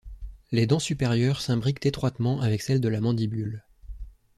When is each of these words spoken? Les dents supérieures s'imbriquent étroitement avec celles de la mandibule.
Les 0.51 0.65
dents 0.65 0.79
supérieures 0.79 1.41
s'imbriquent 1.41 1.85
étroitement 1.85 2.41
avec 2.41 2.63
celles 2.63 2.81
de 2.81 2.89
la 2.89 3.01
mandibule. 3.01 3.63